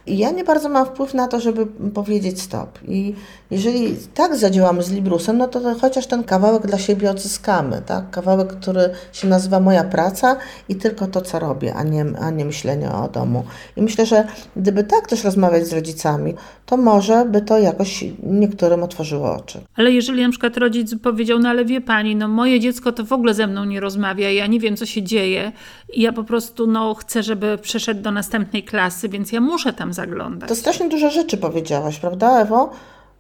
Ja 0.07 0.31
nie 0.31 0.43
bardzo 0.43 0.69
mam 0.69 0.85
wpływ 0.85 1.13
na 1.13 1.27
to, 1.27 1.39
żeby 1.39 1.65
powiedzieć 1.93 2.41
stop. 2.41 2.79
I 2.87 3.15
jeżeli 3.51 3.97
tak 4.13 4.35
zadziałamy 4.35 4.83
z 4.83 4.91
Librusem, 4.91 5.37
no 5.37 5.47
to, 5.47 5.61
to 5.61 5.75
chociaż 5.79 6.07
ten 6.07 6.23
kawałek 6.23 6.67
dla 6.67 6.77
siebie 6.77 7.11
odzyskamy, 7.11 7.81
tak? 7.85 8.09
Kawałek, 8.09 8.47
który 8.47 8.89
się 9.11 9.27
nazywa 9.27 9.59
moja 9.59 9.83
praca 9.83 10.37
i 10.69 10.75
tylko 10.75 11.07
to, 11.07 11.21
co 11.21 11.39
robię, 11.39 11.75
a 11.75 11.83
nie, 11.83 12.05
a 12.21 12.29
nie 12.29 12.45
myślenie 12.45 12.91
o 12.91 13.07
domu. 13.07 13.43
I 13.77 13.81
myślę, 13.81 14.05
że 14.05 14.27
gdyby 14.55 14.83
tak 14.83 15.07
też 15.07 15.23
rozmawiać 15.23 15.67
z 15.67 15.73
rodzicami, 15.73 16.33
to 16.65 16.77
może 16.77 17.25
by 17.25 17.41
to 17.41 17.59
jakoś 17.59 18.05
niektórym 18.23 18.83
otworzyło 18.83 19.35
oczy. 19.35 19.61
Ale 19.75 19.91
jeżeli 19.91 20.21
na 20.21 20.29
przykład 20.29 20.57
rodzic 20.57 20.95
powiedział, 21.03 21.39
no 21.39 21.49
ale 21.49 21.65
wie 21.65 21.81
pani, 21.81 22.15
no 22.15 22.27
moje 22.27 22.59
dziecko 22.59 22.91
to 22.91 23.03
w 23.05 23.13
ogóle 23.13 23.33
ze 23.33 23.47
mną 23.47 23.65
nie 23.65 23.79
rozmawia, 23.79 24.31
ja 24.31 24.47
nie 24.47 24.59
wiem, 24.59 24.77
co 24.77 24.85
się 24.85 25.03
dzieje 25.03 25.51
i 25.93 26.01
ja 26.01 26.13
po 26.13 26.23
prostu 26.23 26.67
no 26.67 26.93
chcę, 26.93 27.23
żeby 27.23 27.57
przeszedł 27.61 28.01
do 28.01 28.11
następnej 28.11 28.63
klasy, 28.63 29.09
więc 29.09 29.31
ja 29.31 29.41
muszę 29.41 29.73
tam 29.73 29.88
zaglądać. 29.93 30.49
To 30.49 30.55
strasznie 30.55 30.89
dużo 30.89 31.09
rzeczy 31.09 31.37
powiedziałaś, 31.37 31.99
prawda, 31.99 32.41
Ewo? 32.41 32.69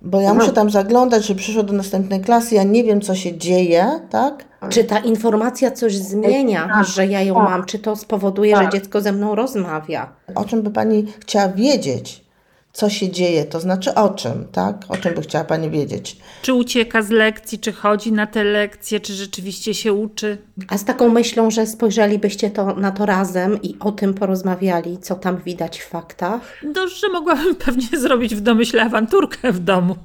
Bo 0.01 0.21
ja 0.21 0.33
muszę 0.33 0.53
tam 0.53 0.69
zaglądać, 0.69 1.25
że 1.25 1.35
przyszło 1.35 1.63
do 1.63 1.73
następnej 1.73 2.21
klasy, 2.21 2.55
ja 2.55 2.63
nie 2.63 2.83
wiem, 2.83 3.01
co 3.01 3.15
się 3.15 3.37
dzieje, 3.37 3.99
tak? 4.09 4.45
Czy 4.69 4.83
ta 4.83 4.99
informacja 4.99 5.71
coś 5.71 5.95
zmienia, 5.95 6.83
że 6.83 7.07
ja 7.07 7.21
ją 7.21 7.35
mam? 7.35 7.65
Czy 7.65 7.79
to 7.79 7.95
spowoduje, 7.95 8.57
że 8.57 8.69
dziecko 8.69 9.01
ze 9.01 9.11
mną 9.11 9.35
rozmawia? 9.35 10.09
O 10.35 10.45
czym 10.45 10.61
by 10.61 10.71
Pani 10.71 11.05
chciała 11.19 11.47
wiedzieć? 11.47 12.28
Co 12.79 12.89
się 12.89 13.09
dzieje? 13.09 13.45
To 13.45 13.59
znaczy 13.59 13.95
o 13.95 14.09
czym, 14.09 14.45
tak? 14.51 14.75
O 14.89 14.97
czym 14.97 15.13
by 15.15 15.21
chciała 15.21 15.43
Pani 15.43 15.69
wiedzieć? 15.69 16.17
Czy 16.41 16.53
ucieka 16.53 17.01
z 17.01 17.09
lekcji, 17.09 17.59
czy 17.59 17.71
chodzi 17.71 18.11
na 18.11 18.27
te 18.27 18.43
lekcje, 18.43 18.99
czy 18.99 19.13
rzeczywiście 19.13 19.73
się 19.73 19.93
uczy? 19.93 20.37
A 20.67 20.77
z 20.77 20.85
taką 20.85 21.09
myślą, 21.09 21.51
że 21.51 21.65
spojrzelibyście 21.65 22.49
to, 22.49 22.75
na 22.75 22.91
to 22.91 23.05
razem 23.05 23.61
i 23.61 23.75
o 23.79 23.91
tym 23.91 24.13
porozmawiali, 24.13 24.97
co 24.97 25.15
tam 25.15 25.37
widać 25.37 25.79
w 25.79 25.87
faktach? 25.87 26.41
No, 26.75 26.87
że 26.87 27.09
mogłabym 27.09 27.55
pewnie 27.65 27.99
zrobić 27.99 28.35
w 28.35 28.41
domyśle 28.41 28.83
awanturkę 28.83 29.51
w 29.51 29.59
domu. 29.59 29.95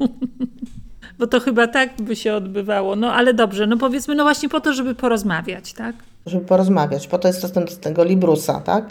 Bo 1.19 1.27
to 1.27 1.41
chyba 1.41 1.67
tak 1.67 2.03
by 2.03 2.17
się 2.17 2.35
odbywało. 2.35 2.97
No 2.97 3.13
ale 3.13 3.35
dobrze, 3.35 3.67
no 3.67 3.77
powiedzmy, 3.77 4.15
no 4.15 4.23
właśnie 4.23 4.49
po 4.49 4.61
to, 4.61 4.73
żeby 4.73 4.95
porozmawiać, 4.95 5.73
tak? 5.73 5.97
Żeby 6.27 6.45
porozmawiać. 6.45 7.07
Po 7.07 7.19
to 7.19 7.29
jest 7.29 7.43
dostęp 7.43 7.71
do 7.71 7.77
tego 7.77 8.05
Librusa, 8.05 8.61
tak? 8.61 8.85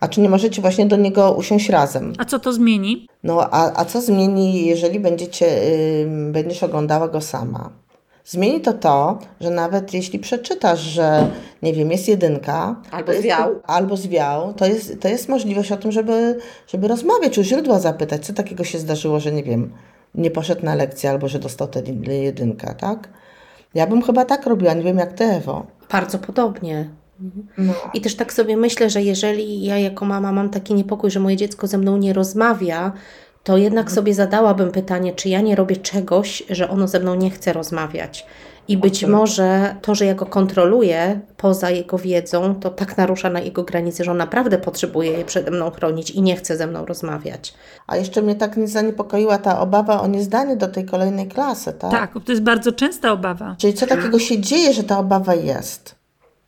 A 0.00 0.08
czy 0.08 0.20
nie 0.20 0.28
możecie 0.28 0.62
właśnie 0.62 0.86
do 0.86 0.96
niego 0.96 1.32
usiąść 1.32 1.68
razem? 1.68 2.12
A 2.18 2.24
co 2.24 2.38
to 2.38 2.52
zmieni? 2.52 3.06
No, 3.22 3.48
a, 3.50 3.80
a 3.80 3.84
co 3.84 4.00
zmieni, 4.00 4.66
jeżeli 4.66 5.00
będziecie, 5.00 5.46
yy, 5.46 6.32
będziesz 6.32 6.62
oglądała 6.62 7.08
go 7.08 7.20
sama? 7.20 7.70
Zmieni 8.24 8.60
to 8.60 8.72
to, 8.72 9.18
że 9.40 9.50
nawet 9.50 9.94
jeśli 9.94 10.18
przeczytasz, 10.18 10.80
że 10.80 11.26
nie 11.62 11.72
wiem, 11.72 11.90
jest 11.90 12.08
jedynka, 12.08 12.76
Albo 12.90 13.12
zwiał. 13.12 13.60
albo 13.66 13.96
zwiał, 13.96 14.54
to 14.54 14.66
jest, 14.66 15.00
to 15.00 15.08
jest 15.08 15.28
możliwość 15.28 15.72
o 15.72 15.76
tym, 15.76 15.92
żeby, 15.92 16.38
żeby 16.66 16.88
rozmawiać, 16.88 17.38
u 17.38 17.42
źródła 17.42 17.78
zapytać, 17.78 18.26
co 18.26 18.32
takiego 18.32 18.64
się 18.64 18.78
zdarzyło, 18.78 19.20
że 19.20 19.32
nie 19.32 19.42
wiem, 19.42 19.72
nie 20.14 20.30
poszedł 20.30 20.64
na 20.64 20.74
lekcję 20.74 21.10
albo 21.10 21.28
że 21.28 21.38
dostał 21.38 21.68
tę 21.68 21.82
jedynkę, 22.06 22.74
tak? 22.74 23.08
Ja 23.74 23.86
bym 23.86 24.02
chyba 24.02 24.24
tak 24.24 24.46
robiła, 24.46 24.74
nie 24.74 24.82
wiem 24.82 24.98
jak 24.98 25.12
ty, 25.12 25.24
Ewo. 25.24 25.66
Bardzo 25.92 26.18
podobnie. 26.18 26.90
No. 27.58 27.72
I 27.94 28.00
też 28.00 28.14
tak 28.14 28.32
sobie 28.32 28.56
myślę, 28.56 28.90
że 28.90 29.02
jeżeli 29.02 29.64
ja 29.64 29.78
jako 29.78 30.04
mama 30.04 30.32
mam 30.32 30.50
taki 30.50 30.74
niepokój, 30.74 31.10
że 31.10 31.20
moje 31.20 31.36
dziecko 31.36 31.66
ze 31.66 31.78
mną 31.78 31.96
nie 31.96 32.12
rozmawia, 32.12 32.92
to 33.44 33.56
jednak 33.56 33.92
sobie 33.92 34.14
zadałabym 34.14 34.70
pytanie, 34.70 35.12
czy 35.12 35.28
ja 35.28 35.40
nie 35.40 35.56
robię 35.56 35.76
czegoś, 35.76 36.42
że 36.50 36.70
ono 36.70 36.88
ze 36.88 37.00
mną 37.00 37.14
nie 37.14 37.30
chce 37.30 37.52
rozmawiać. 37.52 38.26
I 38.68 38.76
być 38.76 39.04
może 39.04 39.74
to, 39.82 39.94
że 39.94 40.04
ja 40.06 40.14
go 40.14 40.26
kontroluję 40.26 41.20
poza 41.36 41.70
jego 41.70 41.98
wiedzą, 41.98 42.54
to 42.54 42.70
tak 42.70 42.96
narusza 42.96 43.30
na 43.30 43.40
jego 43.40 43.62
granice, 43.62 44.04
że 44.04 44.10
on 44.10 44.16
naprawdę 44.16 44.58
potrzebuje 44.58 45.10
je 45.10 45.24
przede 45.24 45.50
mną 45.50 45.70
chronić 45.70 46.10
i 46.10 46.22
nie 46.22 46.36
chce 46.36 46.56
ze 46.56 46.66
mną 46.66 46.86
rozmawiać. 46.86 47.54
A 47.86 47.96
jeszcze 47.96 48.22
mnie 48.22 48.34
tak 48.34 48.56
nie 48.56 48.68
zaniepokoiła 48.68 49.38
ta 49.38 49.60
obawa 49.60 50.00
o 50.00 50.06
niezdanie 50.06 50.56
do 50.56 50.68
tej 50.68 50.84
kolejnej 50.84 51.28
klasy, 51.28 51.72
tak? 51.72 51.90
Tak, 51.90 52.12
to 52.24 52.32
jest 52.32 52.42
bardzo 52.42 52.72
częsta 52.72 53.12
obawa. 53.12 53.56
Czyli 53.58 53.74
co 53.74 53.86
takiego 53.86 54.18
się 54.18 54.40
dzieje, 54.40 54.72
że 54.72 54.84
ta 54.84 54.98
obawa 54.98 55.34
jest? 55.34 55.99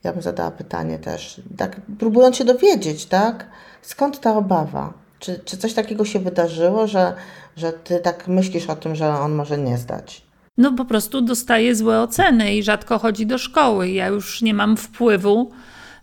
Ja 0.03 0.13
bym 0.13 0.21
zadała 0.21 0.51
pytanie 0.51 0.99
też, 0.99 1.41
tak 1.57 1.81
próbując 1.99 2.37
się 2.37 2.45
dowiedzieć, 2.45 3.05
tak? 3.05 3.45
Skąd 3.81 4.19
ta 4.19 4.37
obawa? 4.37 4.93
Czy, 5.19 5.39
czy 5.45 5.57
coś 5.57 5.73
takiego 5.73 6.05
się 6.05 6.19
wydarzyło, 6.19 6.87
że, 6.87 7.13
że 7.57 7.73
ty 7.73 7.99
tak 7.99 8.27
myślisz 8.27 8.69
o 8.69 8.75
tym, 8.75 8.95
że 8.95 9.09
on 9.09 9.31
może 9.31 9.57
nie 9.57 9.77
zdać? 9.77 10.21
No 10.57 10.73
po 10.73 10.85
prostu 10.85 11.21
dostaje 11.21 11.75
złe 11.75 12.01
oceny 12.01 12.55
i 12.55 12.63
rzadko 12.63 12.99
chodzi 12.99 13.25
do 13.25 13.37
szkoły. 13.37 13.89
Ja 13.89 14.07
już 14.07 14.41
nie 14.41 14.53
mam 14.53 14.77
wpływu. 14.77 15.51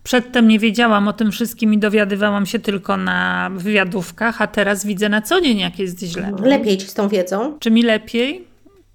Przedtem 0.03 0.47
nie 0.47 0.59
wiedziałam 0.59 1.07
o 1.07 1.13
tym 1.13 1.31
wszystkim 1.31 1.73
i 1.73 1.77
dowiadywałam 1.77 2.45
się 2.45 2.59
tylko 2.59 2.97
na 2.97 3.49
wywiadówkach, 3.55 4.41
a 4.41 4.47
teraz 4.47 4.85
widzę 4.85 5.09
na 5.09 5.21
co 5.21 5.41
dzień, 5.41 5.59
jak 5.59 5.79
jest 5.79 5.99
źle. 5.99 6.31
Lepiej 6.39 6.77
ci 6.77 6.87
z 6.87 6.93
tą 6.93 7.07
wiedzą? 7.07 7.57
Czy 7.59 7.71
mi 7.71 7.83
lepiej? 7.83 8.50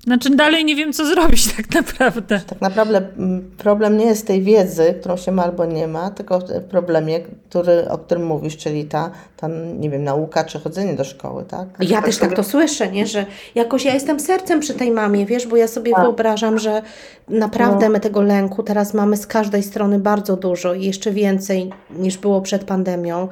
Znaczy 0.07 0.37
dalej 0.37 0.65
nie 0.65 0.77
wiem, 0.77 0.93
co 0.93 1.07
zrobić 1.07 1.53
tak 1.57 1.75
naprawdę. 1.75 2.41
Tak 2.47 2.61
naprawdę 2.61 2.97
mm, 3.19 3.51
problem 3.59 3.97
nie 3.97 4.07
jest 4.07 4.27
tej 4.27 4.43
wiedzy, 4.43 4.95
którą 5.01 5.17
się 5.17 5.33
ma 5.33 5.45
albo 5.45 5.65
nie 5.65 5.89
ma, 5.89 6.11
tylko 6.11 6.39
w 6.39 6.65
problemie, 6.65 7.21
który, 7.21 7.89
o 7.89 7.99
którym 7.99 8.27
mówisz, 8.27 8.57
czyli 8.57 8.85
ta, 8.85 9.11
ta, 9.37 9.49
nie 9.79 9.91
wiem, 9.91 10.05
nauka 10.05 10.45
czy 10.45 10.61
chodzenie 10.61 10.95
do 10.95 11.05
szkoły, 11.05 11.45
tak? 11.49 11.69
Ja 11.81 12.03
też 12.03 12.19
tak 12.19 12.35
to 12.35 12.43
słyszę, 12.43 12.91
nie? 12.91 13.07
że 13.07 13.27
jakoś 13.55 13.85
ja 13.85 13.95
jestem 13.95 14.21
sercem 14.21 14.61
przy 14.61 14.75
tej 14.75 14.91
mamie, 14.91 15.27
wiesz, 15.27 15.47
bo 15.47 15.57
ja 15.57 15.69
sobie 15.69 15.93
wyobrażam, 16.01 16.59
że 16.59 16.83
naprawdę 17.29 17.89
my 17.89 18.01
tego 18.01 18.23
lęku 18.23 18.63
teraz 18.63 18.95
mamy 18.95 19.17
z 19.17 19.27
każdej 19.27 19.63
strony 19.63 19.99
bardzo 19.99 20.37
dużo 20.37 20.75
i 20.75 20.85
jeszcze 20.85 21.11
więcej 21.11 21.71
niż 21.91 22.19
było 22.19 22.41
przed 22.41 22.65
pandemią. 22.65 23.29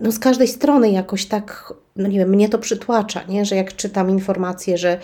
No 0.00 0.12
z 0.12 0.18
każdej 0.18 0.48
strony 0.48 0.90
jakoś 0.90 1.26
tak, 1.26 1.74
no 1.96 2.08
nie 2.08 2.18
wiem, 2.18 2.28
mnie 2.28 2.48
to 2.48 2.58
przytłacza, 2.58 3.20
nie? 3.28 3.44
że 3.44 3.56
jak 3.56 3.76
czytam 3.76 4.10
informacje, 4.10 4.78
że 4.78 4.98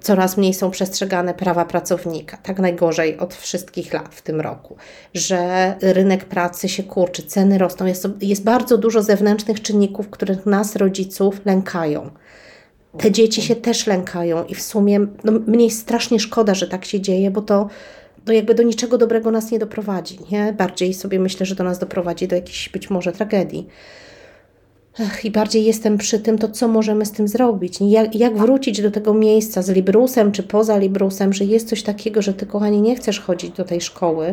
coraz 0.00 0.36
mniej 0.36 0.54
są 0.54 0.70
przestrzegane 0.70 1.34
prawa 1.34 1.64
pracownika, 1.64 2.36
tak 2.36 2.58
najgorzej 2.58 3.18
od 3.18 3.34
wszystkich 3.34 3.92
lat 3.92 4.14
w 4.14 4.22
tym 4.22 4.40
roku, 4.40 4.76
że 5.14 5.74
rynek 5.80 6.24
pracy 6.24 6.68
się 6.68 6.82
kurczy, 6.82 7.22
ceny 7.22 7.58
rosną, 7.58 7.86
jest, 7.86 8.08
jest 8.20 8.44
bardzo 8.44 8.78
dużo 8.78 9.02
zewnętrznych 9.02 9.62
czynników, 9.62 10.10
których 10.10 10.46
nas, 10.46 10.76
rodziców, 10.76 11.40
lękają. 11.44 12.10
Te 12.98 13.12
dzieci 13.12 13.42
się 13.42 13.56
też 13.56 13.86
lękają 13.86 14.44
i 14.44 14.54
w 14.54 14.62
sumie 14.62 15.06
no, 15.24 15.32
mnie 15.32 15.64
jest 15.64 15.78
strasznie 15.78 16.20
szkoda, 16.20 16.54
że 16.54 16.68
tak 16.68 16.84
się 16.84 17.00
dzieje, 17.00 17.30
bo 17.30 17.42
to 17.42 17.68
jakby 18.32 18.54
do 18.54 18.62
niczego 18.62 18.98
dobrego 18.98 19.30
nas 19.30 19.50
nie 19.50 19.58
doprowadzi, 19.58 20.18
nie? 20.30 20.52
Bardziej 20.52 20.94
sobie 20.94 21.18
myślę, 21.18 21.46
że 21.46 21.54
do 21.54 21.64
nas 21.64 21.78
doprowadzi 21.78 22.28
do 22.28 22.36
jakiejś 22.36 22.68
być 22.68 22.90
może 22.90 23.12
tragedii. 23.12 23.68
Ech, 25.00 25.24
I 25.24 25.30
bardziej 25.30 25.64
jestem 25.64 25.98
przy 25.98 26.18
tym, 26.18 26.38
to 26.38 26.48
co 26.48 26.68
możemy 26.68 27.06
z 27.06 27.12
tym 27.12 27.28
zrobić? 27.28 27.78
Jak, 27.80 28.14
jak 28.14 28.36
wrócić 28.36 28.82
do 28.82 28.90
tego 28.90 29.14
miejsca 29.14 29.62
z 29.62 29.68
Librusem 29.68 30.32
czy 30.32 30.42
poza 30.42 30.78
Librusem, 30.78 31.32
że 31.32 31.44
jest 31.44 31.68
coś 31.68 31.82
takiego, 31.82 32.22
że 32.22 32.34
ty, 32.34 32.46
kochani, 32.46 32.82
nie 32.82 32.96
chcesz 32.96 33.20
chodzić 33.20 33.50
do 33.50 33.64
tej 33.64 33.80
szkoły, 33.80 34.26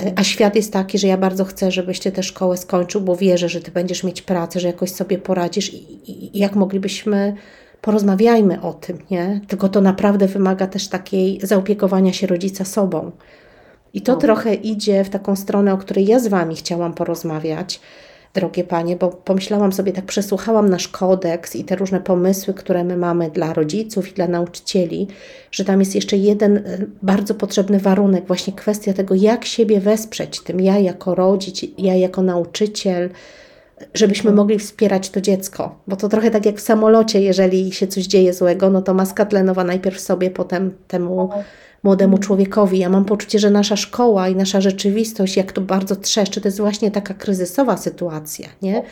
e, 0.00 0.12
a 0.16 0.24
świat 0.24 0.56
jest 0.56 0.72
taki, 0.72 0.98
że 0.98 1.08
ja 1.08 1.16
bardzo 1.16 1.44
chcę, 1.44 1.70
żebyś 1.70 2.00
ty 2.00 2.12
tę 2.12 2.22
szkołę 2.22 2.56
skończył, 2.56 3.00
bo 3.00 3.16
wierzę, 3.16 3.48
że 3.48 3.60
ty 3.60 3.70
będziesz 3.70 4.04
mieć 4.04 4.22
pracę, 4.22 4.60
że 4.60 4.66
jakoś 4.66 4.90
sobie 4.90 5.18
poradzisz 5.18 5.74
i, 5.74 5.76
i, 6.10 6.36
i 6.36 6.38
jak 6.38 6.56
moglibyśmy, 6.56 7.34
porozmawiajmy 7.80 8.60
o 8.60 8.72
tym, 8.72 8.98
nie? 9.10 9.40
Tylko 9.48 9.68
to 9.68 9.80
naprawdę 9.80 10.26
wymaga 10.26 10.66
też 10.66 10.88
takiej 10.88 11.40
zaopiekowania 11.42 12.12
się 12.12 12.26
rodzica 12.26 12.64
sobą. 12.64 13.10
I 13.94 14.00
to 14.00 14.16
trochę 14.16 14.54
idzie 14.54 15.04
w 15.04 15.10
taką 15.10 15.36
stronę, 15.36 15.72
o 15.72 15.78
której 15.78 16.06
ja 16.06 16.18
z 16.18 16.26
wami 16.28 16.56
chciałam 16.56 16.94
porozmawiać, 16.94 17.80
drogie 18.40 18.64
panie, 18.64 18.96
bo 18.96 19.08
pomyślałam 19.08 19.72
sobie, 19.72 19.92
tak 19.92 20.04
przesłuchałam 20.04 20.68
nasz 20.70 20.88
kodeks 20.88 21.56
i 21.56 21.64
te 21.64 21.76
różne 21.76 22.00
pomysły, 22.00 22.54
które 22.54 22.84
my 22.84 22.96
mamy 22.96 23.30
dla 23.30 23.52
rodziców 23.52 24.08
i 24.08 24.14
dla 24.14 24.28
nauczycieli, 24.28 25.06
że 25.52 25.64
tam 25.64 25.80
jest 25.80 25.94
jeszcze 25.94 26.16
jeden 26.16 26.56
e, 26.56 26.62
bardzo 27.02 27.34
potrzebny 27.34 27.78
warunek, 27.78 28.26
właśnie 28.26 28.52
kwestia 28.52 28.92
tego, 28.92 29.14
jak 29.14 29.44
siebie 29.44 29.80
wesprzeć 29.80 30.40
tym, 30.40 30.60
ja 30.60 30.78
jako 30.78 31.14
rodzic, 31.14 31.64
ja 31.78 31.94
jako 31.94 32.22
nauczyciel, 32.22 33.10
żebyśmy 33.94 34.32
mogli 34.32 34.58
wspierać 34.58 35.10
to 35.10 35.20
dziecko. 35.20 35.78
Bo 35.86 35.96
to 35.96 36.08
trochę 36.08 36.30
tak 36.30 36.46
jak 36.46 36.56
w 36.56 36.60
samolocie, 36.60 37.20
jeżeli 37.20 37.72
się 37.72 37.86
coś 37.86 38.04
dzieje 38.04 38.34
złego, 38.34 38.70
no 38.70 38.82
to 38.82 38.94
maska 38.94 39.26
tlenowa 39.26 39.64
najpierw 39.64 40.00
sobie, 40.00 40.30
potem 40.30 40.74
temu 40.88 41.30
młodemu 41.82 42.18
człowiekowi. 42.18 42.78
Ja 42.78 42.88
mam 42.88 43.04
poczucie, 43.04 43.38
że 43.38 43.50
nasza 43.50 43.76
szkoła 43.76 44.28
i 44.28 44.36
nasza 44.36 44.60
rzeczywistość, 44.60 45.36
jak 45.36 45.52
to 45.52 45.60
bardzo 45.60 45.96
trzeszczy, 45.96 46.40
to 46.40 46.48
jest 46.48 46.58
właśnie 46.58 46.90
taka 46.90 47.14
kryzysowa 47.14 47.76
sytuacja, 47.76 48.48
nie? 48.62 48.82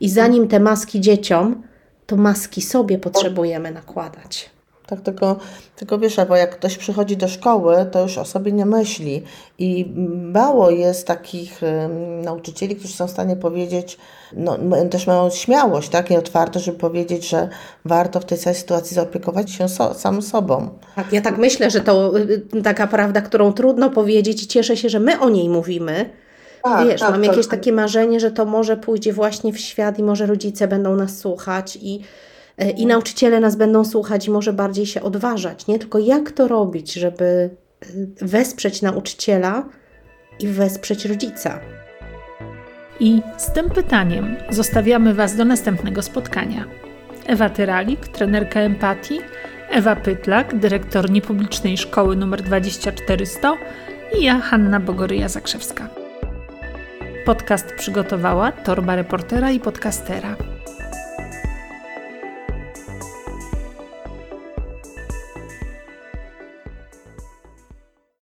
I 0.00 0.08
zanim 0.08 0.48
te 0.48 0.60
maski 0.60 1.00
dzieciom, 1.00 1.62
to 2.06 2.16
maski 2.16 2.62
sobie 2.62 2.98
potrzebujemy 2.98 3.70
nakładać. 3.70 4.55
Tak, 4.86 5.00
tylko, 5.00 5.36
tylko 5.76 5.98
wiesz, 5.98 6.16
bo 6.28 6.36
jak 6.36 6.50
ktoś 6.50 6.76
przychodzi 6.78 7.16
do 7.16 7.28
szkoły, 7.28 7.86
to 7.92 8.02
już 8.02 8.18
o 8.18 8.24
sobie 8.24 8.52
nie 8.52 8.66
myśli. 8.66 9.22
I 9.58 9.92
mało 10.32 10.70
jest 10.70 11.06
takich 11.06 11.60
um, 11.62 12.22
nauczycieli, 12.22 12.76
którzy 12.76 12.94
są 12.94 13.06
w 13.06 13.10
stanie 13.10 13.36
powiedzieć, 13.36 13.98
no, 14.32 14.58
też 14.90 15.06
mają 15.06 15.30
śmiałość 15.30 15.88
tak, 15.88 16.10
i 16.10 16.16
otwartość, 16.16 16.64
żeby 16.64 16.78
powiedzieć, 16.78 17.28
że 17.28 17.48
warto 17.84 18.20
w 18.20 18.24
tej 18.24 18.38
całej 18.38 18.58
sytuacji 18.58 18.94
zaopiekować 18.94 19.50
się 19.50 19.68
so, 19.68 19.94
sam 19.94 20.22
sobą. 20.22 20.68
Tak, 20.96 21.12
ja 21.12 21.20
tak 21.20 21.38
myślę, 21.38 21.70
że 21.70 21.80
to 21.80 22.18
y, 22.18 22.62
taka 22.62 22.86
prawda, 22.86 23.20
którą 23.20 23.52
trudno 23.52 23.90
powiedzieć 23.90 24.42
i 24.42 24.46
cieszę 24.46 24.76
się, 24.76 24.88
że 24.88 25.00
my 25.00 25.20
o 25.20 25.28
niej 25.28 25.48
mówimy, 25.48 26.10
Tak, 26.62 26.88
wiesz, 26.88 27.00
tak, 27.00 27.10
mam 27.10 27.20
to- 27.20 27.26
jakieś 27.26 27.46
takie 27.46 27.72
marzenie, 27.72 28.20
że 28.20 28.30
to 28.30 28.44
może 28.44 28.76
pójdzie 28.76 29.12
właśnie 29.12 29.52
w 29.52 29.58
świat 29.58 29.98
i 29.98 30.02
może 30.02 30.26
rodzice 30.26 30.68
będą 30.68 30.96
nas 30.96 31.18
słuchać 31.18 31.78
i, 31.82 32.00
i 32.76 32.86
nauczyciele 32.86 33.40
nas 33.40 33.56
będą 33.56 33.84
słuchać 33.84 34.26
i 34.26 34.30
może 34.30 34.52
bardziej 34.52 34.86
się 34.86 35.02
odważać, 35.02 35.66
nie? 35.66 35.78
Tylko 35.78 35.98
jak 35.98 36.32
to 36.32 36.48
robić, 36.48 36.92
żeby 36.92 37.24
e, 37.24 37.86
wesprzeć 38.26 38.82
nauczyciela 38.82 39.68
i 40.40 40.48
wesprzeć 40.48 41.04
rodzica? 41.04 41.60
I 43.00 43.22
z 43.36 43.52
tym 43.52 43.70
pytaniem 43.70 44.36
zostawiamy 44.50 45.14
Was 45.14 45.36
do 45.36 45.44
następnego 45.44 46.02
spotkania. 46.02 46.64
Ewa 47.26 47.50
Tyralik, 47.50 48.08
trenerka 48.08 48.60
empatii, 48.60 49.20
Ewa 49.70 49.96
Pytlak, 49.96 50.58
dyrektor 50.58 51.10
niepublicznej 51.10 51.78
szkoły 51.78 52.14
nr 52.14 52.42
24100 52.42 53.56
i 54.18 54.24
ja, 54.24 54.40
Hanna 54.40 54.80
Bogoryja-Zakrzewska. 54.80 55.86
Podcast 57.24 57.72
przygotowała 57.74 58.52
Torba 58.52 58.96
Reportera 58.96 59.50
i 59.50 59.60
Podcastera. 59.60 60.55